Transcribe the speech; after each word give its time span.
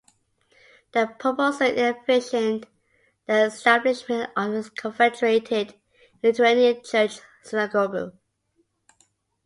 The 0.93 1.15
proposal 1.19 1.67
envisioned 1.67 2.65
the 3.27 3.45
establishment 3.45 4.31
of 4.35 4.65
a 4.65 4.67
confederated 4.71 5.75
unitarian 6.23 6.81
church-synagogue. 6.83 8.17